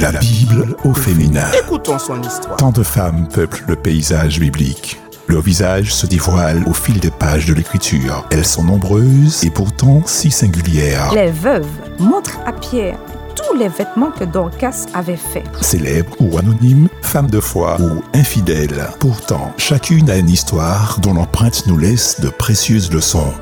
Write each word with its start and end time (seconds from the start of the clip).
La 0.00 0.12
Bible 0.12 0.76
au 0.84 0.94
féminin. 0.94 1.50
Écoutons 1.58 1.98
son 1.98 2.22
histoire. 2.22 2.56
Tant 2.56 2.70
de 2.70 2.84
femmes 2.84 3.26
peuplent 3.26 3.64
le 3.66 3.74
paysage 3.74 4.38
biblique. 4.38 5.00
Leur 5.26 5.42
visage 5.42 5.92
se 5.92 6.06
dévoile 6.06 6.62
au 6.68 6.72
fil 6.72 7.00
des 7.00 7.10
pages 7.10 7.46
de 7.46 7.54
l'écriture. 7.54 8.24
Elles 8.30 8.44
sont 8.44 8.62
nombreuses 8.62 9.42
et 9.42 9.50
pourtant 9.50 10.02
si 10.06 10.30
singulières. 10.30 11.12
Les 11.12 11.32
veuves 11.32 11.66
montrent 11.98 12.38
à 12.46 12.52
Pierre 12.52 12.98
tous 13.34 13.56
les 13.56 13.68
vêtements 13.68 14.12
que 14.12 14.22
Dorcas 14.22 14.86
avait 14.94 15.16
faits. 15.16 15.46
Célèbres 15.60 16.14
ou 16.20 16.38
anonymes, 16.38 16.88
femmes 17.02 17.30
de 17.30 17.40
foi 17.40 17.76
ou 17.80 18.02
infidèles. 18.14 18.86
Pourtant, 19.00 19.52
chacune 19.56 20.10
a 20.10 20.16
une 20.16 20.30
histoire 20.30 21.00
dont 21.00 21.14
l'empreinte 21.14 21.66
nous 21.66 21.76
laisse 21.76 22.20
de 22.20 22.28
précieuses 22.28 22.92
leçons. 22.92 23.32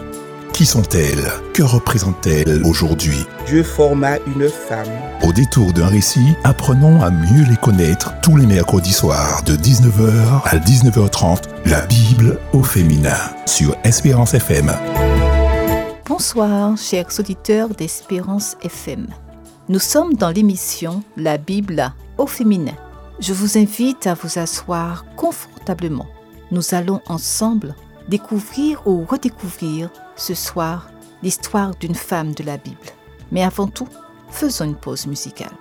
Qui 0.57 0.64
sont-elles? 0.64 1.30
Que 1.52 1.62
représentent-elles 1.62 2.62
aujourd'hui? 2.64 3.27
Dieu 3.46 3.62
forma 3.62 4.16
une 4.27 4.48
femme. 4.48 4.89
Au 5.22 5.30
détour 5.30 5.75
d'un 5.75 5.86
récit, 5.86 6.32
apprenons 6.45 7.02
à 7.02 7.11
mieux 7.11 7.45
les 7.46 7.59
connaître 7.59 8.18
tous 8.22 8.39
les 8.39 8.46
mercredis 8.46 8.94
soirs 8.94 9.43
de 9.43 9.54
19h 9.54 10.40
à 10.44 10.57
19h30, 10.57 11.43
la 11.66 11.82
Bible 11.82 12.40
au 12.54 12.63
féminin 12.63 13.18
sur 13.44 13.77
Espérance 13.85 14.32
FM. 14.32 14.72
Bonsoir, 16.07 16.75
chers 16.79 17.08
auditeurs 17.18 17.68
d'Espérance 17.68 18.57
FM. 18.63 19.08
Nous 19.68 19.79
sommes 19.79 20.14
dans 20.14 20.30
l'émission 20.30 21.02
La 21.18 21.36
Bible 21.36 21.93
au 22.16 22.27
féminin. 22.27 22.77
Je 23.21 23.35
vous 23.35 23.58
invite 23.58 24.07
à 24.07 24.14
vous 24.14 24.38
asseoir 24.38 25.04
confortablement. 25.16 26.07
Nous 26.50 26.75
allons 26.75 27.02
ensemble 27.08 27.75
découvrir 28.08 28.82
ou 28.86 29.04
redécouvrir 29.04 29.90
ce 30.16 30.34
soir 30.34 30.90
l'histoire 31.22 31.74
d'une 31.74 31.94
femme 31.94 32.32
de 32.34 32.44
la 32.44 32.56
Bible. 32.56 32.77
Mais 33.32 33.42
avant 33.42 33.66
tout, 33.66 33.88
faisons 34.30 34.64
une 34.64 34.77
pause 34.77 35.06
musicale. 35.06 35.52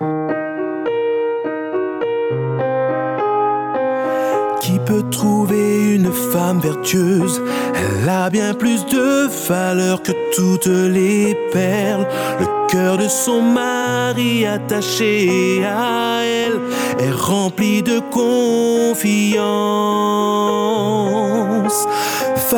Qui 4.60 4.78
peut 4.80 5.08
trouver 5.10 5.94
une 5.94 6.12
femme 6.12 6.58
vertueuse? 6.58 7.40
Elle 7.74 8.08
a 8.08 8.30
bien 8.30 8.52
plus 8.52 8.84
de 8.86 9.28
valeur 9.48 10.02
que 10.02 10.12
toutes 10.34 10.66
les 10.66 11.36
perles. 11.52 12.06
Le 12.40 12.46
cœur 12.68 12.98
de 12.98 13.06
son 13.06 13.42
mari 13.42 14.44
attaché 14.44 15.64
à 15.64 16.20
elle 16.24 16.58
est 16.98 17.12
rempli 17.12 17.82
de 17.82 18.00
confiance. 18.10 19.06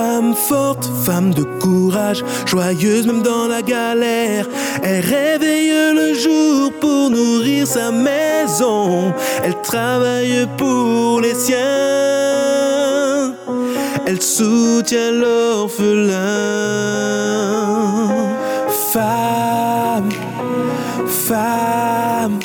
Femme 0.00 0.32
forte, 0.36 0.88
femme 1.04 1.34
de 1.34 1.42
courage, 1.42 2.22
joyeuse 2.46 3.04
même 3.04 3.20
dans 3.20 3.48
la 3.48 3.62
galère. 3.62 4.46
Elle 4.84 5.04
réveille 5.04 5.72
le 5.92 6.14
jour 6.14 6.72
pour 6.80 7.10
nourrir 7.10 7.66
sa 7.66 7.90
maison. 7.90 9.12
Elle 9.42 9.60
travaille 9.60 10.46
pour 10.56 11.20
les 11.20 11.34
siens. 11.34 11.58
Elle 14.06 14.22
soutient 14.22 15.10
l'orphelin. 15.10 16.14
Femme, 18.92 20.10
femme, 21.08 22.38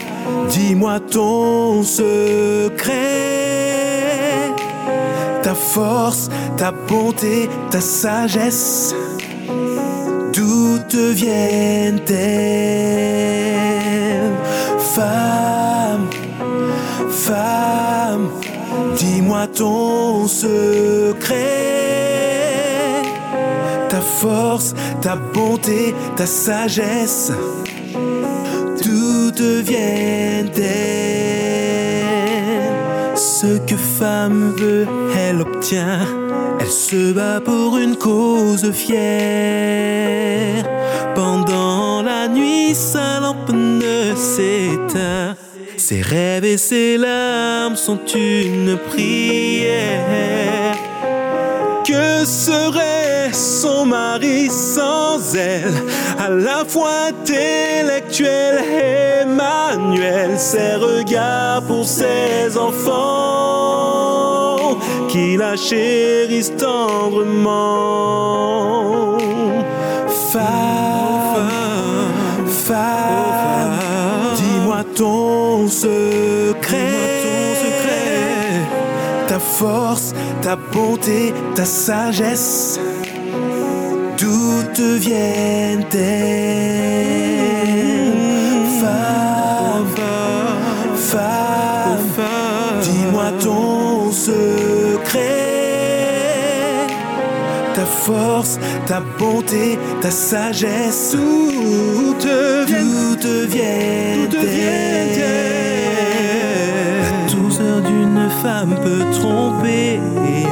dis-moi 0.50 1.00
ton 1.02 1.84
secret. 1.84 3.43
Force, 5.74 6.30
ta 6.56 6.72
bonté, 6.72 7.50
ta 7.72 7.82
sagesse, 7.82 8.94
d'où 10.32 10.78
te 10.88 11.14
viennent-elles 11.14 12.04
Femme, 14.78 16.08
femme, 17.10 18.30
dis-moi 18.98 19.48
ton 19.48 20.28
secret. 20.28 21.32
Ta 23.90 24.00
force, 24.00 24.76
ta 25.02 25.16
bonté, 25.16 25.96
ta 26.16 26.28
sagesse, 26.28 27.32
d'où 28.80 29.32
te 29.32 29.64
viennent-elles 29.64 31.63
Que 33.44 33.76
femme 33.76 34.54
veut, 34.58 34.88
elle 35.18 35.42
obtient. 35.42 36.00
Elle 36.62 36.72
se 36.72 37.12
bat 37.12 37.42
pour 37.42 37.78
une 37.78 37.98
cause 37.98 38.72
fière. 38.72 40.64
Pendant 41.14 42.02
la 42.04 42.30
nuit, 42.30 42.74
sa 42.74 43.20
lampe 43.20 43.50
ne 43.50 44.16
s'éteint. 44.16 45.36
Ses 45.76 46.02
rêves 46.02 46.46
et 46.46 46.58
ses 46.58 46.98
larmes 46.98 47.76
sont 47.76 48.00
une 48.16 48.78
prière. 48.90 50.78
Que 51.86 52.24
serait 52.26 53.34
son 53.34 53.86
mari 53.86 54.50
sans 54.50 55.36
elle? 55.36 55.74
À 56.18 56.30
la 56.30 56.64
fois 56.66 57.10
intellectuel 57.10 57.93
et 58.22 59.26
manuel 59.26 60.38
Ses 60.38 60.76
regards 60.76 61.64
pour 61.64 61.86
ses 61.86 62.58
enfants 62.58 63.24
Qui 65.08 65.38
la 65.38 65.56
chérissent 65.56 66.56
tendrement. 66.58 67.94
Femme, 70.32 70.42
femme, 72.48 73.80
dis-moi 74.36 74.84
ton 74.96 75.68
secret. 75.68 77.04
Ta 79.28 79.40
force, 79.40 80.14
ta 80.42 80.56
bonté, 80.56 81.34
ta 81.56 81.66
sagesse, 81.66 82.80
d'où 84.18 84.64
te 84.74 84.98
viennent-elles? 84.98 86.64
Femme, 90.96 92.00
femme, 92.16 92.82
dis-moi 92.82 93.32
ton 93.42 94.12
secret, 94.12 95.22
ta 97.76 97.86
force, 97.86 98.60
ta 98.86 99.02
bonté, 99.20 99.80
ta 100.02 100.12
sagesse, 100.12 101.16
d'où 101.16 102.14
te 102.20 102.66
viennent-elles 102.66 104.30
La 107.02 107.32
douceur 107.32 107.82
d'une 107.82 108.30
femme 108.42 108.76
peut 108.84 109.06
tromper, 109.12 110.02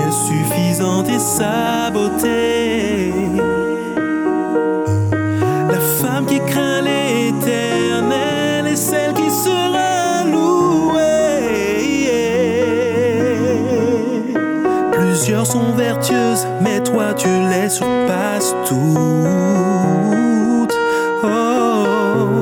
insuffisante 0.07 1.09
est 1.09 1.19
sa 1.19 1.89
beauté. 1.91 3.00
Plusieurs 15.23 15.45
sont 15.45 15.73
vertueuses, 15.73 16.47
mais 16.61 16.81
toi 16.81 17.13
tu 17.13 17.27
les 17.27 17.69
surpasses 17.69 18.55
toutes. 18.65 18.81
Oh, 21.23 22.41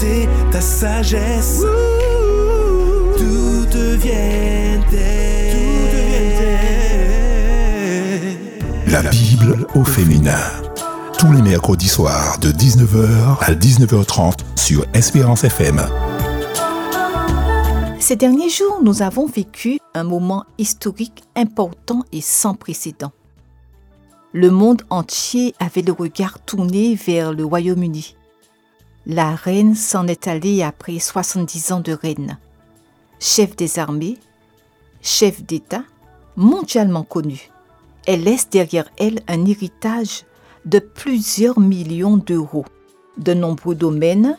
ta 0.00 0.06
bonté, 0.06 0.28
ta 0.50 0.60
sagesse, 0.60 1.62
te 3.70 3.96
viennent-elles 3.96 4.80
La 8.86 9.02
Bible 9.02 9.66
au 9.74 9.84
féminin. 9.84 10.38
Tous 11.18 11.32
les 11.32 11.42
mercredis 11.42 11.88
soirs 11.88 12.38
de 12.38 12.50
19h 12.50 13.38
à 13.40 13.52
19h30 13.52 14.38
sur 14.56 14.86
Espérance 14.94 15.44
FM. 15.44 15.80
Ces 17.98 18.16
derniers 18.16 18.48
jours, 18.48 18.80
nous 18.82 19.02
avons 19.02 19.26
vécu 19.26 19.78
un 19.94 20.04
moment 20.04 20.44
historique 20.58 21.22
important 21.36 22.02
et 22.12 22.22
sans 22.22 22.54
précédent. 22.54 23.12
Le 24.32 24.50
monde 24.50 24.82
entier 24.90 25.54
avait 25.60 25.82
le 25.82 25.92
regard 25.92 26.38
tourné 26.40 26.94
vers 26.94 27.32
le 27.32 27.44
Royaume-Uni. 27.44 28.14
La 29.06 29.34
reine 29.34 29.74
s'en 29.74 30.06
est 30.06 30.28
allée 30.28 30.62
après 30.62 30.98
70 30.98 31.72
ans 31.72 31.80
de 31.80 31.92
règne. 31.92 32.36
Chef 33.18 33.56
des 33.56 33.78
armées, 33.78 34.18
chef 35.00 35.42
d'État, 35.42 35.84
mondialement 36.36 37.04
connue, 37.04 37.50
elle 38.06 38.24
laisse 38.24 38.50
derrière 38.50 38.90
elle 38.98 39.20
un 39.26 39.46
héritage 39.46 40.24
de 40.66 40.78
plusieurs 40.78 41.58
millions 41.58 42.18
d'euros, 42.18 42.66
de 43.16 43.32
nombreux 43.32 43.74
domaines, 43.74 44.36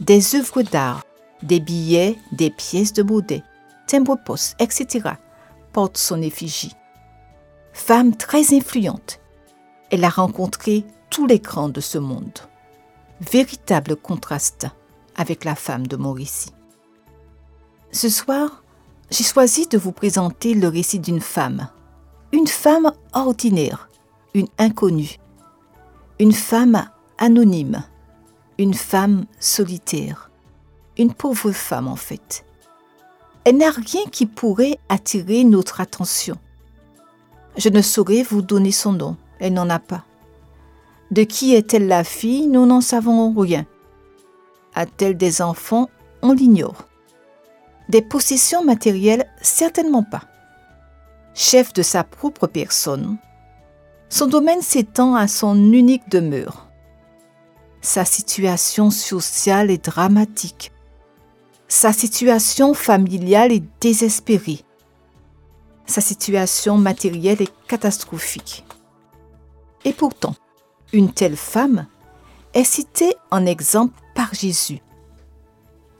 des 0.00 0.34
œuvres 0.34 0.62
d'art, 0.62 1.04
des 1.44 1.60
billets, 1.60 2.18
des 2.32 2.50
pièces 2.50 2.92
de 2.92 3.04
baudet, 3.04 3.42
timbres-poste, 3.86 4.56
etc. 4.58 5.10
portent 5.72 5.98
son 5.98 6.20
effigie. 6.22 6.74
Femme 7.72 8.16
très 8.16 8.52
influente, 8.52 9.20
elle 9.90 10.04
a 10.04 10.10
rencontré 10.10 10.84
tous 11.08 11.26
les 11.26 11.38
grands 11.38 11.68
de 11.68 11.80
ce 11.80 11.98
monde. 11.98 12.38
Véritable 13.30 13.94
contraste 13.94 14.66
avec 15.14 15.44
la 15.44 15.54
femme 15.54 15.86
de 15.86 15.96
Mauricie. 15.96 16.50
Ce 17.92 18.08
soir, 18.08 18.64
j'ai 19.10 19.22
choisi 19.22 19.68
de 19.68 19.78
vous 19.78 19.92
présenter 19.92 20.54
le 20.54 20.66
récit 20.66 20.98
d'une 20.98 21.20
femme. 21.20 21.68
Une 22.32 22.48
femme 22.48 22.92
ordinaire, 23.12 23.88
une 24.34 24.48
inconnue. 24.58 25.18
Une 26.18 26.32
femme 26.32 26.88
anonyme, 27.18 27.84
une 28.58 28.74
femme 28.74 29.26
solitaire. 29.38 30.30
Une 30.98 31.14
pauvre 31.14 31.52
femme 31.52 31.86
en 31.86 31.96
fait. 31.96 32.44
Elle 33.44 33.58
n'a 33.58 33.70
rien 33.70 34.02
qui 34.10 34.26
pourrait 34.26 34.78
attirer 34.88 35.44
notre 35.44 35.80
attention. 35.80 36.38
Je 37.56 37.68
ne 37.68 37.82
saurais 37.82 38.24
vous 38.24 38.42
donner 38.42 38.72
son 38.72 38.92
nom, 38.92 39.16
elle 39.38 39.52
n'en 39.52 39.70
a 39.70 39.78
pas. 39.78 40.04
De 41.12 41.24
qui 41.24 41.54
est-elle 41.54 41.88
la 41.88 42.04
fille? 42.04 42.46
Nous 42.46 42.64
n'en 42.64 42.80
savons 42.80 43.34
rien. 43.34 43.66
A-t-elle 44.74 45.18
des 45.18 45.42
enfants? 45.42 45.90
On 46.22 46.32
l'ignore. 46.32 46.88
Des 47.90 48.00
possessions 48.00 48.64
matérielles? 48.64 49.28
Certainement 49.42 50.04
pas. 50.04 50.22
Chef 51.34 51.74
de 51.74 51.82
sa 51.82 52.02
propre 52.02 52.46
personne, 52.46 53.18
son 54.08 54.26
domaine 54.26 54.62
s'étend 54.62 55.14
à 55.14 55.28
son 55.28 55.54
unique 55.72 56.08
demeure. 56.08 56.70
Sa 57.82 58.06
situation 58.06 58.90
sociale 58.90 59.70
est 59.70 59.84
dramatique. 59.84 60.72
Sa 61.68 61.92
situation 61.92 62.72
familiale 62.72 63.52
est 63.52 63.64
désespérée. 63.82 64.60
Sa 65.84 66.00
situation 66.00 66.78
matérielle 66.78 67.42
est 67.42 67.52
catastrophique. 67.66 68.64
Et 69.84 69.92
pourtant, 69.92 70.34
une 70.92 71.12
telle 71.12 71.36
femme 71.36 71.86
est 72.54 72.64
citée 72.64 73.14
en 73.30 73.46
exemple 73.46 73.98
par 74.14 74.34
Jésus. 74.34 74.80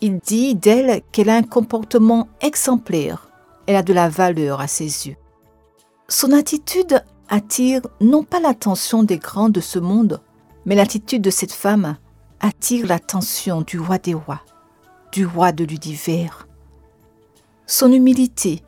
Il 0.00 0.18
dit 0.18 0.54
d'elle 0.54 1.02
qu'elle 1.12 1.30
a 1.30 1.36
un 1.36 1.42
comportement 1.42 2.28
exemplaire, 2.40 3.28
elle 3.66 3.76
a 3.76 3.82
de 3.82 3.92
la 3.92 4.08
valeur 4.08 4.60
à 4.60 4.66
ses 4.66 5.08
yeux. 5.08 5.16
Son 6.08 6.32
attitude 6.32 7.02
attire 7.28 7.80
non 8.00 8.22
pas 8.22 8.40
l'attention 8.40 9.02
des 9.02 9.18
grands 9.18 9.48
de 9.48 9.60
ce 9.60 9.78
monde, 9.78 10.20
mais 10.66 10.74
l'attitude 10.74 11.22
de 11.22 11.30
cette 11.30 11.52
femme 11.52 11.96
attire 12.40 12.86
l'attention 12.86 13.62
du 13.62 13.78
roi 13.78 13.98
des 13.98 14.14
rois, 14.14 14.42
du 15.12 15.24
roi 15.24 15.52
de 15.52 15.64
l'univers. 15.64 16.46
Son 17.66 17.92
humilité, 17.92 18.62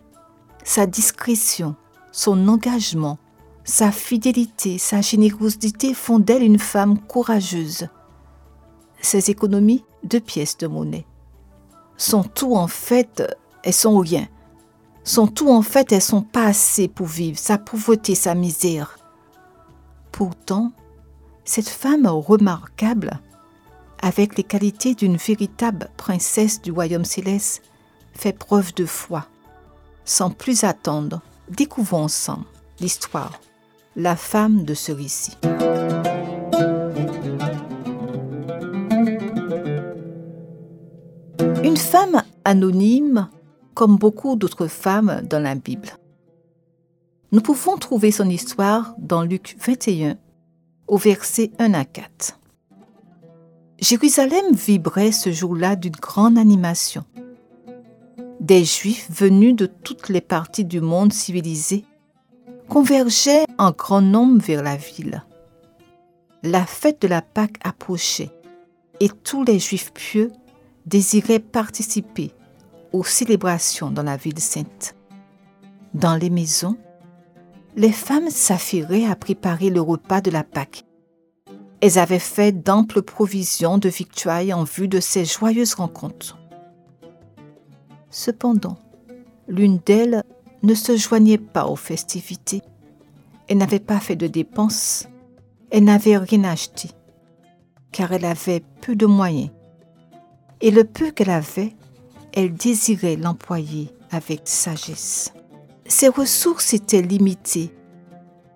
sa 0.62 0.86
discrétion, 0.86 1.74
son 2.12 2.48
engagement, 2.48 3.18
sa 3.64 3.90
fidélité, 3.90 4.76
sa 4.76 5.00
générosité 5.00 5.94
font 5.94 6.18
d'elle 6.18 6.42
une 6.42 6.58
femme 6.58 6.98
courageuse. 6.98 7.88
Ses 9.00 9.30
économies, 9.30 9.84
deux 10.02 10.20
pièces 10.20 10.58
de 10.58 10.66
monnaie. 10.66 11.06
Son 11.96 12.22
tout 12.22 12.54
en 12.56 12.66
fait 12.66 13.22
est 13.62 13.72
son 13.72 13.98
rien. 13.98 14.28
Son 15.02 15.26
tout 15.26 15.50
en 15.50 15.62
fait 15.62 15.92
elles 15.92 16.02
sont 16.02 16.22
pas 16.22 16.44
assez 16.46 16.88
pour 16.88 17.06
vivre, 17.06 17.38
sa 17.38 17.56
pauvreté, 17.56 18.14
sa 18.14 18.34
misère. 18.34 18.98
Pourtant, 20.12 20.72
cette 21.44 21.68
femme 21.68 22.06
remarquable, 22.06 23.18
avec 24.02 24.36
les 24.36 24.44
qualités 24.44 24.94
d'une 24.94 25.16
véritable 25.16 25.90
princesse 25.96 26.60
du 26.60 26.70
royaume 26.70 27.04
céleste, 27.04 27.62
fait 28.12 28.36
preuve 28.36 28.74
de 28.74 28.84
foi. 28.84 29.26
Sans 30.04 30.30
plus 30.30 30.64
attendre, 30.64 31.22
découvrons 31.48 32.04
ensemble 32.04 32.44
l'histoire 32.80 33.40
la 33.96 34.16
femme 34.16 34.64
de 34.64 34.74
ce 34.74 34.92
récit. 34.92 35.36
Une 41.62 41.76
femme 41.76 42.22
anonyme 42.44 43.28
comme 43.74 43.96
beaucoup 43.96 44.36
d'autres 44.36 44.66
femmes 44.66 45.22
dans 45.28 45.40
la 45.40 45.54
Bible. 45.54 45.88
Nous 47.32 47.40
pouvons 47.40 47.76
trouver 47.76 48.10
son 48.10 48.28
histoire 48.28 48.94
dans 48.98 49.22
Luc 49.22 49.56
21 49.64 50.16
au 50.86 50.96
verset 50.96 51.50
1 51.58 51.74
à 51.74 51.84
4. 51.84 52.38
Jérusalem 53.80 54.52
vibrait 54.52 55.12
ce 55.12 55.32
jour-là 55.32 55.76
d'une 55.76 55.96
grande 55.96 56.38
animation. 56.38 57.04
Des 58.40 58.64
Juifs 58.64 59.08
venus 59.10 59.56
de 59.56 59.66
toutes 59.66 60.08
les 60.08 60.20
parties 60.20 60.64
du 60.64 60.80
monde 60.80 61.12
civilisé 61.12 61.84
convergeaient 62.68 63.46
en 63.58 63.72
grand 63.72 64.00
nombre 64.00 64.42
vers 64.42 64.62
la 64.62 64.76
ville. 64.76 65.24
La 66.42 66.66
fête 66.66 67.00
de 67.02 67.08
la 67.08 67.22
Pâque 67.22 67.58
approchait 67.64 68.30
et 69.00 69.08
tous 69.08 69.44
les 69.44 69.58
Juifs 69.58 69.92
pieux 69.92 70.30
désiraient 70.86 71.38
participer 71.38 72.32
aux 72.92 73.04
célébrations 73.04 73.90
dans 73.90 74.02
la 74.02 74.16
ville 74.16 74.38
sainte. 74.38 74.94
Dans 75.94 76.16
les 76.16 76.30
maisons, 76.30 76.76
les 77.76 77.92
femmes 77.92 78.30
s'affairaient 78.30 79.06
à 79.06 79.16
préparer 79.16 79.70
le 79.70 79.80
repas 79.80 80.20
de 80.20 80.30
la 80.30 80.44
Pâque. 80.44 80.84
Elles 81.80 81.98
avaient 81.98 82.18
fait 82.18 82.52
d'amples 82.52 83.02
provisions 83.02 83.78
de 83.78 83.88
victuailles 83.88 84.52
en 84.54 84.64
vue 84.64 84.88
de 84.88 85.00
ces 85.00 85.24
joyeuses 85.24 85.74
rencontres. 85.74 86.38
Cependant, 88.10 88.78
l'une 89.48 89.78
d'elles 89.78 90.22
ne 90.64 90.74
se 90.74 90.96
joignait 90.96 91.38
pas 91.38 91.66
aux 91.66 91.76
festivités. 91.76 92.62
Elle 93.48 93.58
n'avait 93.58 93.80
pas 93.80 94.00
fait 94.00 94.16
de 94.16 94.26
dépenses. 94.26 95.06
Elle 95.70 95.84
n'avait 95.84 96.16
rien 96.16 96.44
acheté, 96.44 96.90
car 97.90 98.12
elle 98.12 98.24
avait 98.24 98.62
peu 98.80 98.94
de 98.94 99.06
moyens. 99.06 99.50
Et 100.60 100.70
le 100.70 100.84
peu 100.84 101.10
qu'elle 101.10 101.30
avait, 101.30 101.74
elle 102.32 102.54
désirait 102.54 103.16
l'employer 103.16 103.90
avec 104.10 104.42
sagesse. 104.44 105.32
Ses 105.86 106.08
ressources 106.08 106.72
étaient 106.74 107.02
limitées, 107.02 107.74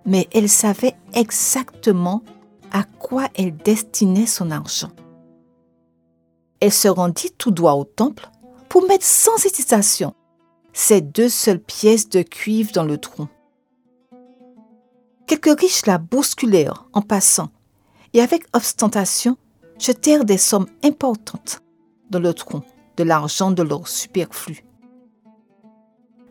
mais 0.07 0.29
elle 0.33 0.49
savait 0.49 0.95
exactement 1.13 2.23
à 2.73 2.85
quoi 2.85 3.29
elle 3.35 3.57
destinait 3.57 4.27
son 4.27 4.51
argent. 4.51 4.91
Elle 6.61 6.73
se 6.73 6.89
rendit 6.89 7.33
tout 7.37 7.51
droit 7.51 7.73
au 7.73 7.85
temple 7.85 8.29
pour 8.69 8.87
mettre 8.87 9.05
sans 9.05 9.45
hésitation 9.45 10.15
ces 10.79 11.01
deux 11.01 11.29
seules 11.29 11.61
pièces 11.61 12.09
de 12.09 12.23
cuivre 12.23 12.71
dans 12.71 12.85
le 12.85 12.99
tronc. 12.99 13.29
Quelques 15.27 15.59
riches 15.59 15.87
la 15.87 15.99
bousculèrent 15.99 16.87
en 16.93 17.03
passant 17.03 17.51
et 18.15 18.21
avec 18.23 18.45
ostentation 18.55 19.37
jetèrent 19.81 20.25
des 20.25 20.39
sommes 20.39 20.69
importantes 20.85 21.63
dans 22.11 22.21
le 22.21 22.33
tronc 22.33 22.63
de 22.97 23.03
l'argent 23.03 23.51
de 23.51 23.65
l'or 23.65 23.89
superflu. 23.89 24.65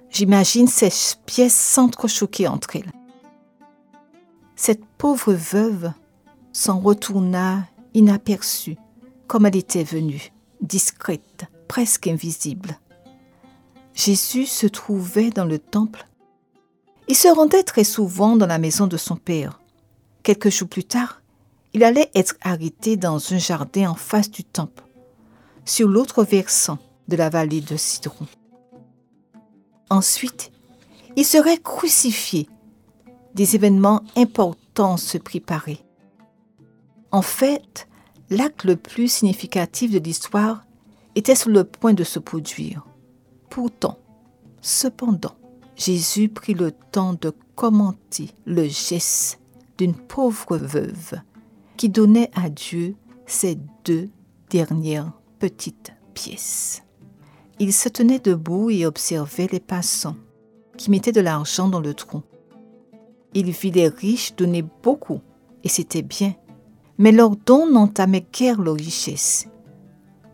J'imagine 0.10 0.68
ces 0.68 0.94
pièces 1.26 1.60
s'entrechoquer 1.60 2.48
entre 2.48 2.78
elles. 2.78 2.92
Cette 4.56 4.86
pauvre 4.98 5.34
veuve 5.34 5.92
s'en 6.54 6.80
retourna 6.80 7.68
inaperçue, 7.94 8.78
comme 9.28 9.46
elle 9.46 9.58
était 9.58 9.84
venue, 9.84 10.32
discrète, 10.62 11.48
presque 11.68 12.08
invisible. 12.08 12.80
Jésus 13.98 14.46
se 14.46 14.68
trouvait 14.68 15.32
dans 15.32 15.44
le 15.44 15.58
temple. 15.58 16.08
Il 17.08 17.16
se 17.16 17.28
rendait 17.30 17.64
très 17.64 17.84
souvent 17.84 18.36
dans 18.36 18.46
la 18.46 18.60
maison 18.60 18.86
de 18.86 18.96
son 18.96 19.16
Père. 19.16 19.60
Quelques 20.22 20.52
jours 20.52 20.70
plus 20.70 20.84
tard, 20.84 21.24
il 21.74 21.84
allait 21.84 22.12
être 22.14 22.36
arrêté 22.42 22.96
dans 22.96 23.34
un 23.34 23.40
jardin 23.40 23.90
en 23.90 23.96
face 23.96 24.30
du 24.30 24.44
temple, 24.44 24.84
sur 25.66 25.88
l'autre 25.88 26.24
versant 26.24 26.78
de 27.08 27.16
la 27.16 27.30
vallée 27.30 27.60
de 27.60 27.76
Cidron. 27.76 28.28
Ensuite, 29.90 30.52
il 31.16 31.26
serait 31.26 31.58
crucifié. 31.58 32.48
Des 33.34 33.56
événements 33.56 34.04
importants 34.16 34.98
se 34.98 35.18
préparaient. 35.18 35.84
En 37.12 37.24
fait, 37.24 37.88
l'acte 38.30 38.64
le 38.64 38.76
plus 38.76 39.12
significatif 39.12 39.90
de 39.90 40.00
l'histoire 40.00 40.66
était 41.16 41.36
sur 41.36 41.50
le 41.50 41.64
point 41.64 41.96
de 41.96 42.04
se 42.04 42.20
produire. 42.20 42.86
Pourtant, 43.58 43.98
cependant, 44.62 45.34
Jésus 45.76 46.30
prit 46.30 46.54
le 46.54 46.72
temps 46.72 47.16
de 47.20 47.34
commenter 47.56 48.30
le 48.46 48.68
geste 48.68 49.40
d'une 49.80 49.96
pauvre 49.96 50.58
veuve 50.58 51.16
qui 51.76 51.90
donnait 51.90 52.30
à 52.36 52.52
Dieu 52.52 52.94
ses 53.26 53.58
deux 53.84 54.10
dernières 54.52 55.12
petites 55.40 55.92
pièces. 56.14 56.84
Il 57.58 57.74
se 57.74 57.90
tenait 57.90 58.20
debout 58.20 58.70
et 58.70 58.86
observait 58.86 59.50
les 59.52 59.60
passants 59.60 60.18
qui 60.78 60.92
mettaient 60.92 61.12
de 61.12 61.20
l'argent 61.20 61.68
dans 61.68 61.82
le 61.82 61.96
trou. 61.96 62.22
Il 63.34 63.50
vit 63.50 63.72
les 63.72 63.88
riches 63.88 64.36
donner 64.36 64.62
beaucoup, 64.62 65.22
et 65.64 65.68
c'était 65.68 66.04
bien, 66.04 66.36
mais 67.00 67.12
leurs 67.12 67.36
dons 67.36 67.68
n'entamaient 67.68 68.28
guère 68.32 68.62
leur 68.62 68.76
richesse. 68.76 69.48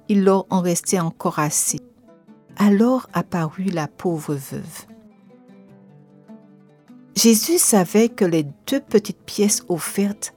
Il 0.10 0.26
leur 0.26 0.46
en 0.50 0.60
restait 0.60 1.00
encore 1.00 1.40
assez. 1.40 1.80
Alors 2.58 3.10
apparut 3.14 3.66
la 3.66 3.88
pauvre 3.88 4.36
veuve. 4.36 4.86
Jésus 7.16 7.58
savait 7.58 8.10
que 8.10 8.26
les 8.26 8.46
deux 8.68 8.80
petites 8.80 9.22
pièces 9.26 9.64
offertes 9.70 10.34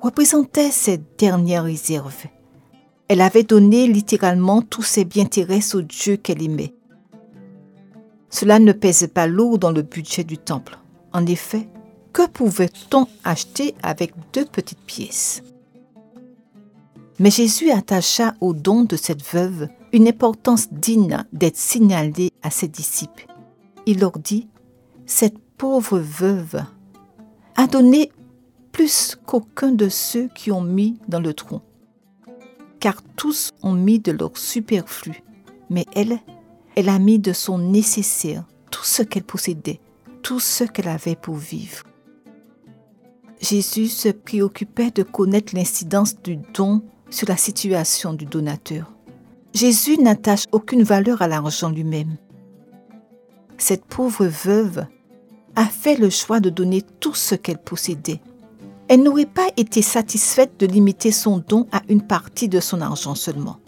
représentaient 0.00 0.70
ses 0.70 0.98
dernières 1.18 1.64
réserves. 1.64 2.26
Elle 3.08 3.20
avait 3.20 3.42
donné 3.42 3.86
littéralement 3.86 4.62
tous 4.62 4.82
ses 4.82 5.04
biens 5.04 5.26
terrestres 5.26 5.78
au 5.78 5.82
Dieu 5.82 6.16
qu'elle 6.16 6.42
aimait. 6.42 6.74
Cela 8.30 8.58
ne 8.58 8.72
pesait 8.72 9.08
pas 9.08 9.26
lourd 9.26 9.58
dans 9.58 9.72
le 9.72 9.82
budget 9.82 10.24
du 10.24 10.38
temple. 10.38 10.78
En 11.12 11.26
effet, 11.26 11.68
que 12.12 12.26
pouvait-on 12.26 13.06
acheter 13.24 13.74
avec 13.82 14.12
deux 14.32 14.44
petites 14.44 14.84
pièces? 14.86 15.42
Mais 17.18 17.30
Jésus 17.30 17.70
attacha 17.70 18.34
au 18.40 18.54
don 18.54 18.84
de 18.84 18.96
cette 18.96 19.22
veuve 19.22 19.68
une 19.92 20.08
importance 20.08 20.72
digne 20.72 21.24
d'être 21.32 21.56
signalée 21.56 22.32
à 22.42 22.50
ses 22.50 22.68
disciples. 22.68 23.26
Il 23.86 24.00
leur 24.00 24.18
dit, 24.18 24.48
Cette 25.06 25.38
pauvre 25.56 25.98
veuve 25.98 26.62
a 27.56 27.66
donné 27.66 28.12
plus 28.72 29.16
qu'aucun 29.26 29.72
de 29.72 29.88
ceux 29.88 30.28
qui 30.28 30.52
ont 30.52 30.62
mis 30.62 30.98
dans 31.08 31.20
le 31.20 31.34
tronc, 31.34 31.62
car 32.78 33.02
tous 33.16 33.52
ont 33.62 33.72
mis 33.72 33.98
de 33.98 34.12
leur 34.12 34.36
superflu, 34.36 35.22
mais 35.68 35.86
elle, 35.94 36.18
elle 36.76 36.88
a 36.88 36.98
mis 36.98 37.18
de 37.18 37.32
son 37.32 37.58
nécessaire, 37.58 38.44
tout 38.70 38.84
ce 38.84 39.02
qu'elle 39.02 39.24
possédait, 39.24 39.80
tout 40.22 40.40
ce 40.40 40.64
qu'elle 40.64 40.88
avait 40.88 41.16
pour 41.16 41.34
vivre. 41.34 41.84
Jésus 43.40 43.88
se 43.88 44.10
préoccupait 44.10 44.90
de 44.90 45.02
connaître 45.02 45.54
l'incidence 45.54 46.20
du 46.22 46.36
don 46.54 46.82
sur 47.08 47.28
la 47.28 47.36
situation 47.36 48.12
du 48.12 48.26
donateur. 48.26 48.92
Jésus 49.52 49.98
n'attache 49.98 50.46
aucune 50.52 50.82
valeur 50.82 51.22
à 51.22 51.28
l'argent 51.28 51.70
lui-même. 51.70 52.16
Cette 53.58 53.84
pauvre 53.84 54.26
veuve 54.26 54.86
a 55.56 55.66
fait 55.66 55.96
le 55.96 56.10
choix 56.10 56.40
de 56.40 56.50
donner 56.50 56.82
tout 57.00 57.14
ce 57.14 57.34
qu'elle 57.34 57.58
possédait. 57.58 58.20
Elle 58.88 59.02
n'aurait 59.02 59.26
pas 59.26 59.48
été 59.56 59.82
satisfaite 59.82 60.58
de 60.58 60.66
limiter 60.66 61.12
son 61.12 61.38
don 61.46 61.66
à 61.72 61.82
une 61.88 62.02
partie 62.02 62.48
de 62.48 62.60
son 62.60 62.80
argent 62.80 63.14
seulement. 63.14 63.58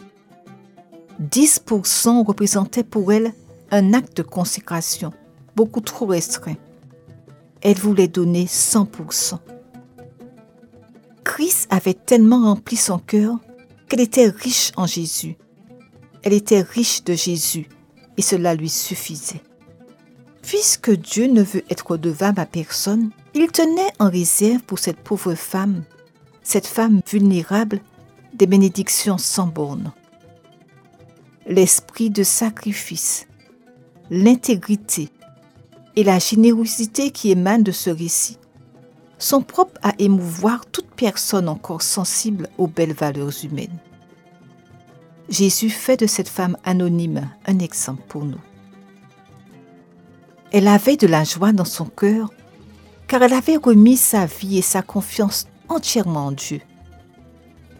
10% 1.21 2.25
représentait 2.25 2.85
pour 2.85 3.13
elle 3.13 3.33
un 3.71 3.93
acte 3.95 4.17
de 4.17 4.23
consécration 4.23 5.13
beaucoup 5.57 5.81
trop 5.81 6.07
restreint. 6.07 6.57
Elle 7.61 7.79
voulait 7.79 8.09
donner 8.09 8.47
100%. 8.47 9.39
Christ 11.25 11.67
avait 11.71 11.95
tellement 11.95 12.43
rempli 12.43 12.77
son 12.77 12.99
cœur 12.99 13.37
qu'elle 13.89 14.01
était 14.01 14.29
riche 14.29 14.73
en 14.77 14.87
Jésus. 14.87 15.37
Elle 16.23 16.33
était 16.33 16.61
riche 16.61 17.03
de 17.05 17.15
Jésus 17.15 17.69
et 18.17 18.23
cela 18.23 18.55
lui 18.55 18.69
suffisait. 18.69 19.43
Puisque 20.43 20.91
Dieu 20.91 21.27
ne 21.27 21.43
veut 21.43 21.65
être 21.71 21.93
redevable 21.93 22.41
à 22.41 22.47
personne, 22.47 23.11
il 23.35 23.51
tenait 23.51 23.93
en 23.99 24.11
réserve 24.11 24.63
pour 24.63 24.79
cette 24.79 25.01
pauvre 25.01 25.35
femme, 25.35 25.85
cette 26.43 26.67
femme 26.67 27.01
vulnérable, 27.11 27.81
des 28.35 28.47
bénédictions 28.47 29.19
sans 29.19 29.47
bornes. 29.47 29.93
L'esprit 31.47 32.11
de 32.11 32.23
sacrifice, 32.23 33.27
l'intégrité 34.11 35.09
et 35.97 36.05
la 36.05 36.19
générosité 36.19 37.11
qui 37.11 37.31
émanent 37.31 37.63
de 37.63 37.73
ce 37.73 37.91
récit 37.91 38.39
sont 39.19 39.43
propres 39.43 39.79
à 39.83 39.93
émouvoir 39.99 40.67
toute 40.67 40.91
personne 40.97 41.49
encore 41.49 41.83
sensible 41.83 42.49
aux 42.59 42.67
belles 42.67 42.95
valeurs 42.95 43.33
humaines. 43.45 43.79
Jésus 45.29 45.71
fait 45.71 45.97
de 45.97 46.07
cette 46.07 46.29
femme 46.29 46.57
anonyme 46.65 47.29
un 47.47 47.59
exemple 47.59 48.03
pour 48.09 48.25
nous. 48.25 48.41
Elle 50.51 50.69
avait 50.69 50.97
de 50.97 51.07
la 51.07 51.25
joie 51.25 51.53
dans 51.53 51.65
son 51.65 51.87
cœur, 51.87 52.31
car 53.07 53.23
elle 53.23 53.33
avait 53.33 53.57
remis 53.57 53.97
sa 53.97 54.27
vie 54.27 54.59
et 54.59 54.63
sa 54.63 54.83
confiance 54.83 55.47
entièrement 55.69 56.27
en 56.27 56.33
Dieu. 56.33 56.61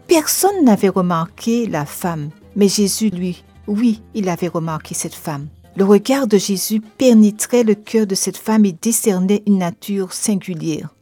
Personne 0.09 0.65
n'avait 0.65 0.89
remarqué 0.89 1.67
la 1.67 1.85
femme, 1.85 2.31
mais 2.57 2.69
Jésus, 2.69 3.11
lui, 3.11 3.45
oui, 3.67 4.03
il 4.15 4.29
avait 4.29 4.49
remarqué 4.49 4.95
cette 4.95 5.15
femme. 5.15 5.49
Le 5.77 5.85
regard 5.85 6.27
de 6.27 6.37
Jésus 6.37 6.81
pénétrait 6.81 7.63
le 7.63 7.75
cœur 7.75 8.07
de 8.07 8.15
cette 8.15 8.37
femme 8.37 8.65
et 8.65 8.73
décernait 8.73 9.43
une 9.47 9.59
nature 9.59 10.13
singulière. 10.13 10.95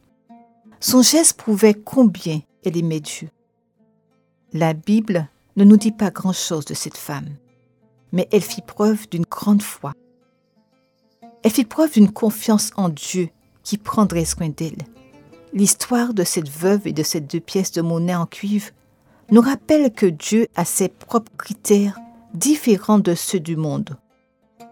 Son 0.79 1.01
geste 1.01 1.33
prouvait 1.33 1.73
combien 1.73 2.39
elle 2.63 2.77
aimait 2.77 3.01
Dieu. 3.01 3.29
La 4.53 4.73
Bible 4.73 5.27
ne 5.55 5.63
nous 5.63 5.77
dit 5.77 5.91
pas 5.91 6.11
grand-chose 6.11 6.65
de 6.65 6.73
cette 6.73 6.97
femme, 6.97 7.29
mais 8.11 8.27
elle 8.31 8.41
fit 8.41 8.61
preuve 8.61 9.07
d'une 9.09 9.25
grande 9.25 9.61
foi 9.61 9.93
elle 11.43 11.51
fit 11.51 11.65
preuve 11.65 11.93
d'une 11.93 12.11
confiance 12.11 12.71
en 12.75 12.89
Dieu 12.89 13.29
qui 13.63 13.77
prendrait 13.77 14.25
soin 14.25 14.49
d'elle. 14.49 14.77
L'histoire 15.53 16.13
de 16.13 16.23
cette 16.23 16.49
veuve 16.49 16.87
et 16.87 16.93
de 16.93 17.03
ces 17.03 17.19
deux 17.19 17.39
pièces 17.39 17.71
de 17.71 17.81
monnaie 17.81 18.15
en 18.15 18.25
cuivre 18.25 18.69
nous 19.31 19.41
rappelle 19.41 19.91
que 19.91 20.05
Dieu 20.05 20.47
a 20.55 20.65
ses 20.65 20.89
propres 20.89 21.31
critères 21.37 21.97
différents 22.33 22.99
de 22.99 23.15
ceux 23.15 23.39
du 23.39 23.55
monde. 23.55 23.97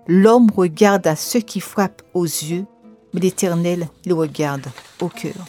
L'homme 0.08 0.50
regarde 0.56 1.06
à 1.08 1.16
ceux 1.16 1.40
qui 1.40 1.60
frappent 1.60 2.02
aux 2.14 2.26
yeux, 2.26 2.66
mais 3.14 3.20
l'Éternel 3.20 3.90
le 4.06 4.14
regarde 4.14 4.68
au 5.02 5.10
cœur. 5.10 5.46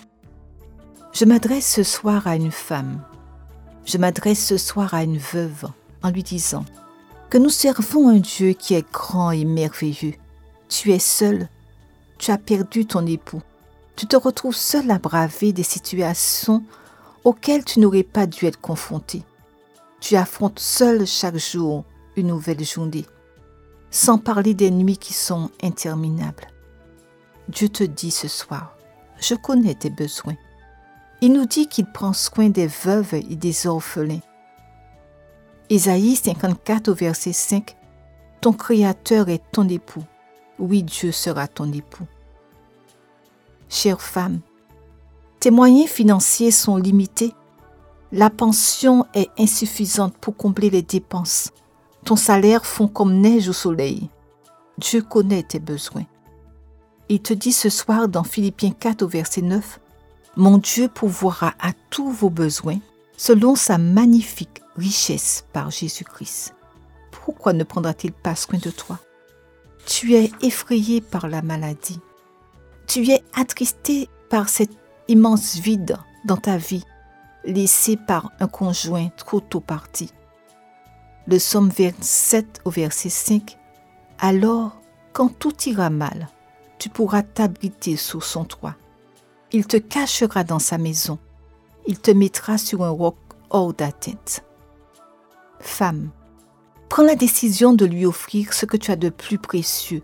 Je 1.12 1.24
m'adresse 1.24 1.70
ce 1.70 1.82
soir 1.82 2.26
à 2.26 2.36
une 2.36 2.50
femme. 2.50 3.02
Je 3.84 3.98
m'adresse 3.98 4.44
ce 4.44 4.56
soir 4.56 4.94
à 4.94 5.02
une 5.02 5.18
veuve 5.18 5.66
en 6.02 6.10
lui 6.10 6.22
disant 6.22 6.64
que 7.28 7.38
nous 7.38 7.50
servons 7.50 8.08
un 8.08 8.18
Dieu 8.18 8.52
qui 8.52 8.74
est 8.74 8.90
grand 8.92 9.30
et 9.30 9.44
merveilleux, 9.44 10.14
tu 10.68 10.92
es 10.92 10.98
seul, 10.98 11.48
tu 12.18 12.30
as 12.30 12.38
perdu 12.38 12.86
ton 12.86 13.06
époux, 13.06 13.42
tu 13.96 14.06
te 14.06 14.16
retrouves 14.16 14.56
seul 14.56 14.90
à 14.90 14.98
braver 14.98 15.52
des 15.52 15.62
situations 15.62 16.62
auxquelles 17.24 17.64
tu 17.64 17.80
n'aurais 17.80 18.02
pas 18.02 18.26
dû 18.26 18.46
être 18.46 18.60
confronté. 18.60 19.22
Tu 20.00 20.16
affrontes 20.16 20.58
seul 20.58 21.06
chaque 21.06 21.36
jour 21.36 21.84
une 22.16 22.28
nouvelle 22.28 22.64
journée, 22.64 23.04
sans 23.90 24.18
parler 24.18 24.54
des 24.54 24.70
nuits 24.70 24.96
qui 24.96 25.12
sont 25.12 25.50
interminables. 25.62 26.46
Dieu 27.48 27.68
te 27.68 27.84
dit 27.84 28.10
ce 28.10 28.28
soir, 28.28 28.76
je 29.20 29.34
connais 29.34 29.74
tes 29.74 29.90
besoins. 29.90 30.36
Il 31.20 31.32
nous 31.32 31.46
dit 31.46 31.66
qu'il 31.66 31.86
prend 31.86 32.12
soin 32.12 32.48
des 32.48 32.66
veuves 32.66 33.14
et 33.14 33.36
des 33.36 33.66
orphelins. 33.66 34.20
Ésaïe 35.68 36.16
54 36.16 36.88
au 36.88 36.94
verset 36.94 37.32
5, 37.32 37.76
Ton 38.40 38.52
Créateur 38.52 39.28
est 39.28 39.42
ton 39.52 39.68
époux 39.68 40.04
oui, 40.60 40.82
Dieu 40.82 41.10
sera 41.10 41.48
ton 41.48 41.72
époux. 41.72 42.06
Chère 43.68 44.00
femme, 44.00 44.40
tes 45.40 45.50
moyens 45.50 45.88
financiers 45.88 46.50
sont 46.50 46.76
limités. 46.76 47.32
La 48.12 48.28
pension 48.28 49.06
est 49.14 49.30
insuffisante 49.38 50.14
pour 50.18 50.36
combler 50.36 50.68
les 50.68 50.82
dépenses. 50.82 51.50
Ton 52.04 52.16
salaire 52.16 52.66
fond 52.66 52.88
comme 52.88 53.20
neige 53.20 53.48
au 53.48 53.52
soleil. 53.52 54.10
Dieu 54.78 55.02
connaît 55.02 55.42
tes 55.42 55.60
besoins. 55.60 56.04
Il 57.08 57.20
te 57.20 57.32
dit 57.32 57.52
ce 57.52 57.70
soir 57.70 58.08
dans 58.08 58.24
Philippiens 58.24 58.72
4 58.72 59.02
au 59.02 59.08
verset 59.08 59.42
9, 59.42 59.80
Mon 60.36 60.58
Dieu 60.58 60.88
pourvoira 60.88 61.54
à 61.58 61.72
tous 61.90 62.10
vos 62.10 62.30
besoins 62.30 62.78
selon 63.16 63.56
sa 63.56 63.78
magnifique 63.78 64.62
richesse 64.76 65.44
par 65.52 65.70
Jésus-Christ. 65.70 66.54
Pourquoi 67.10 67.52
ne 67.52 67.64
prendra-t-il 67.64 68.12
pas 68.12 68.36
soin 68.36 68.58
de 68.58 68.70
toi? 68.70 68.98
Tu 69.86 70.14
es 70.14 70.30
effrayé 70.40 71.00
par 71.00 71.28
la 71.28 71.42
maladie. 71.42 72.00
Tu 72.86 73.10
es 73.10 73.22
attristé 73.34 74.08
par 74.30 74.48
cet 74.48 74.70
immense 75.08 75.56
vide 75.56 75.98
dans 76.24 76.36
ta 76.36 76.56
vie, 76.56 76.84
laissé 77.44 77.96
par 77.96 78.30
un 78.38 78.46
conjoint 78.46 79.08
trop 79.16 79.40
tôt 79.40 79.60
parti. 79.60 80.12
Le 81.26 81.38
psaume 81.38 81.70
27 81.70 82.62
au 82.64 82.70
verset 82.70 83.08
5. 83.08 83.58
Alors, 84.20 84.80
quand 85.12 85.28
tout 85.28 85.54
ira 85.66 85.90
mal, 85.90 86.28
tu 86.78 86.88
pourras 86.88 87.22
t'abriter 87.22 87.96
sous 87.96 88.20
son 88.20 88.44
toit. 88.44 88.76
Il 89.52 89.66
te 89.66 89.76
cachera 89.76 90.44
dans 90.44 90.60
sa 90.60 90.78
maison. 90.78 91.18
Il 91.86 91.98
te 91.98 92.12
mettra 92.12 92.56
sur 92.56 92.84
un 92.84 92.90
roc 92.90 93.16
hors 93.50 93.74
d'atteinte. 93.74 94.44
Femme, 95.58 96.10
prends 96.88 97.02
la 97.02 97.16
décision 97.16 97.72
de 97.72 97.84
lui 97.84 98.06
offrir 98.06 98.52
ce 98.52 98.64
que 98.64 98.76
tu 98.76 98.92
as 98.92 98.96
de 98.96 99.08
plus 99.08 99.38
précieux. 99.38 100.02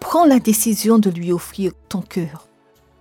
Prends 0.00 0.24
la 0.24 0.40
décision 0.40 0.98
de 0.98 1.08
lui 1.08 1.30
offrir 1.30 1.72
ton 1.88 2.02
cœur. 2.02 2.48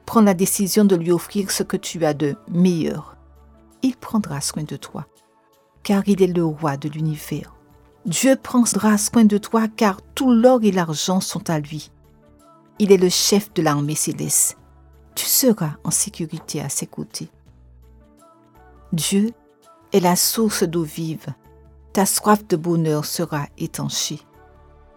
Prends 0.05 0.21
la 0.21 0.35
décision 0.35 0.85
de 0.85 0.95
lui 0.95 1.11
offrir 1.11 1.49
ce 1.49 1.63
que 1.63 1.77
tu 1.77 2.05
as 2.05 2.13
de 2.13 2.35
meilleur. 2.51 3.17
Il 3.81 3.95
prendra 3.95 4.41
soin 4.41 4.63
de 4.63 4.75
toi, 4.75 5.07
car 5.81 6.03
il 6.07 6.21
est 6.21 6.35
le 6.35 6.45
roi 6.45 6.77
de 6.77 6.87
l'univers. 6.87 7.55
Dieu 8.05 8.35
prendra 8.35 8.99
soin 8.99 9.25
de 9.25 9.39
toi, 9.39 9.67
car 9.67 10.01
tout 10.13 10.31
l'or 10.31 10.59
et 10.61 10.71
l'argent 10.71 11.19
sont 11.19 11.49
à 11.49 11.59
lui. 11.59 11.89
Il 12.77 12.91
est 12.91 12.97
le 12.97 13.09
chef 13.09 13.51
de 13.55 13.63
l'armée 13.63 13.95
céleste 13.95 14.57
tu 15.15 15.25
seras 15.25 15.75
en 15.83 15.91
sécurité 15.91 16.61
à 16.61 16.69
ses 16.69 16.85
côtés. 16.85 17.29
Dieu 18.91 19.31
est 19.93 20.01
la 20.01 20.15
source 20.15 20.63
d'eau 20.63 20.83
vive. 20.83 21.27
Ta 21.93 22.05
soif 22.05 22.45
de 22.47 22.57
bonheur 22.57 23.05
sera 23.05 23.47
étanchée. 23.57 24.19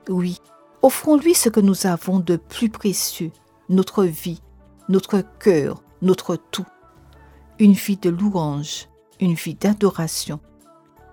Oui, 0.08 0.38
offrons-lui 0.82 1.34
ce 1.34 1.48
que 1.48 1.60
nous 1.60 1.86
avons 1.86 2.18
de 2.18 2.36
plus 2.36 2.68
précieux, 2.68 3.30
notre 3.68 4.04
vie, 4.04 4.42
notre 4.88 5.22
cœur, 5.38 5.82
notre 6.02 6.36
tout. 6.36 6.66
Une 7.60 7.72
vie 7.72 7.96
de 7.96 8.10
louange, 8.10 8.88
une 9.20 9.34
vie 9.34 9.54
d'adoration. 9.54 10.40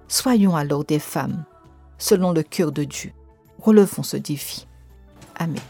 Soyons 0.08 0.56
alors 0.56 0.86
des 0.86 1.00
femmes, 1.00 1.46
selon 1.98 2.32
le 2.32 2.44
cœur 2.44 2.72
de 2.72 2.84
Dieu. 2.84 3.12
Relevons 3.60 4.04
ce 4.04 4.18
défi. 4.18 4.68
Amen. 5.38 5.62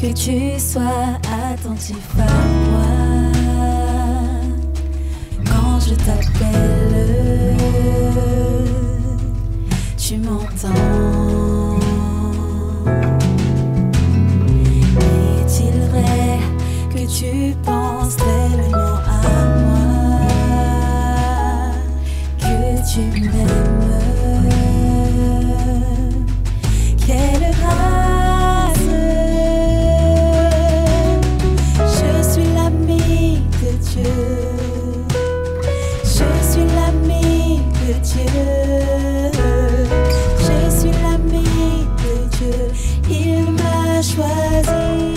que 0.00 0.06
tu 0.14 0.58
sois 0.58 1.18
attentif 1.52 1.98
à 2.18 2.32
moi 2.70 2.86
quand 5.44 5.78
je 5.80 5.94
t'appelle. 5.94 7.56
Tu 9.98 10.16
m'entends. 10.16 11.78
Est-il 15.38 15.76
vrai 15.90 16.38
que 16.94 17.02
tu 17.06 17.54
penses 17.62 18.16
tellement 18.16 19.00
à 19.06 19.20
moi 19.58 19.82
que 22.38 22.90
tu 22.90 23.00
m'aimes? 23.20 23.79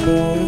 Oh. 0.06 0.43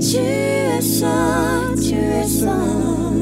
Tu 0.00 0.16
es 0.18 0.80
saint, 0.80 1.74
tu 1.76 1.94
es 1.94 2.26
saint, 2.26 3.14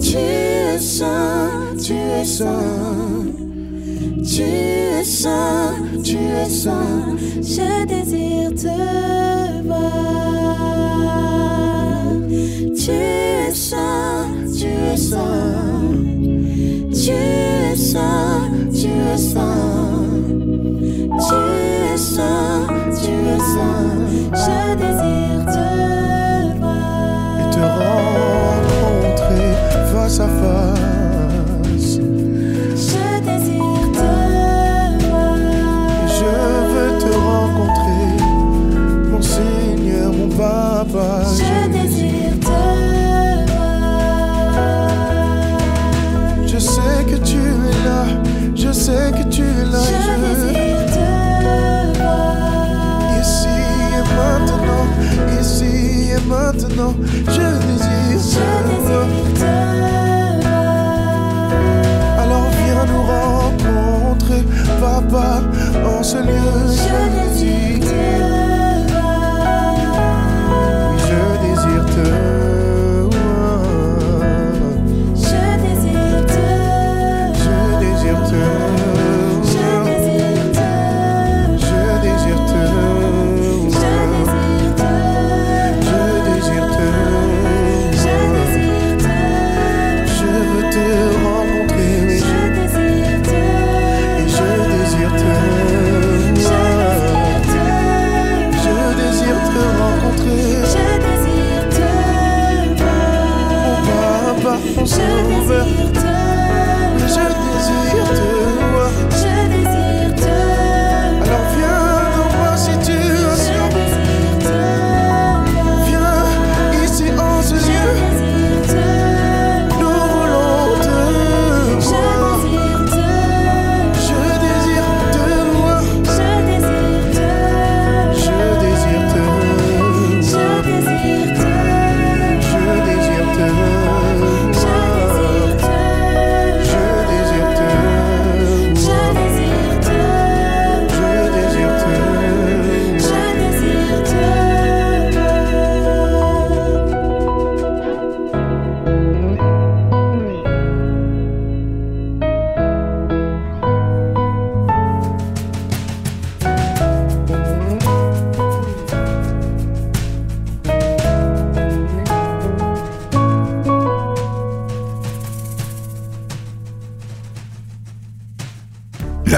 tu 0.00 0.16
es 0.16 0.78
saint, 0.78 1.76
tu 1.78 1.92
es 1.92 2.24
saint. 2.24 3.06
Tu 4.36 4.42
es 4.42 5.04
saint, 5.04 6.02
tu 6.02 6.16
es 6.16 6.50
saint, 6.50 7.16
je 7.40 7.86
désire 7.86 8.52
te 8.54 8.66
voir. 8.66 9.15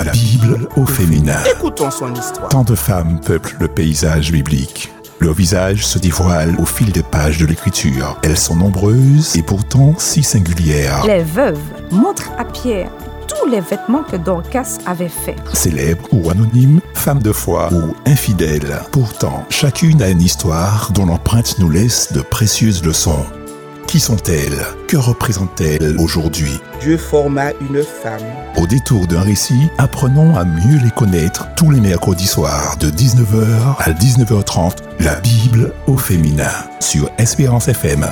La 0.05 0.13
Bible 0.13 0.69
au 0.77 0.87
féminin. 0.87 1.41
Écoutons 1.57 1.91
son 1.91 2.15
histoire. 2.15 2.49
Tant 2.51 2.63
de 2.63 2.77
femmes 2.77 3.19
peuplent 3.19 3.57
le 3.59 3.67
paysage 3.67 4.31
biblique. 4.31 4.93
Leurs 5.19 5.35
visages 5.35 5.85
se 5.85 5.99
dévoilent 5.99 6.55
au 6.61 6.65
fil 6.65 6.93
des 6.93 7.03
pages 7.03 7.39
de 7.39 7.47
l'écriture. 7.47 8.17
Elles 8.23 8.39
sont 8.39 8.55
nombreuses 8.55 9.35
et 9.37 9.43
pourtant 9.43 9.95
si 9.99 10.23
singulières. 10.23 11.05
Les 11.05 11.25
veuves 11.25 11.59
montrent 11.91 12.31
à 12.39 12.45
Pierre 12.45 12.93
tous 13.27 13.51
les 13.51 13.61
vêtements 13.61 14.05
que 14.05 14.15
Dorcas 14.15 14.79
avait 14.87 15.09
faits. 15.09 15.37
Célèbres 15.53 16.07
ou 16.13 16.31
anonymes, 16.31 16.81
femmes 16.95 17.23
de 17.23 17.33
foi 17.33 17.69
ou 17.73 17.93
infidèles, 18.07 18.81
pourtant 18.93 19.47
chacune 19.51 20.01
a 20.01 20.09
une 20.09 20.23
histoire 20.23 20.93
dont 20.93 21.07
l'empreinte 21.07 21.59
nous 21.59 21.71
laisse 21.71 22.13
de 22.13 22.21
précieuses 22.21 22.85
leçons. 22.85 23.27
Qui 23.89 24.01
sont-elles? 24.01 24.67
Que 24.87 24.99
représentent-elles 24.99 25.97
aujourd'hui? 25.99 26.61
Dieu 26.79 26.99
forma 26.99 27.53
une 27.59 27.83
femme. 27.83 28.21
Au 28.59 28.67
détour 28.67 29.07
d'un 29.07 29.23
récit, 29.23 29.71
apprenons 29.79 30.37
à 30.37 30.45
mieux 30.45 30.79
les 30.85 30.91
connaître 30.91 31.49
tous 31.57 31.71
les 31.71 31.81
mercredis 31.81 32.27
soirs 32.27 32.77
de 32.77 32.91
19h 32.91 33.77
à 33.79 33.91
19h30, 33.93 34.77
la 35.01 35.15
Bible 35.21 35.73
au 35.87 35.97
féminin 35.97 36.53
sur 36.81 37.09
Espérance 37.17 37.69
FM. 37.69 38.07